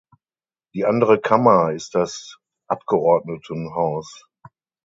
Die 0.73 0.83
andere 0.83 1.21
Kammer 1.21 1.73
ist 1.73 1.93
das 1.93 2.39
Abgeordnetenhaus. 2.67 4.27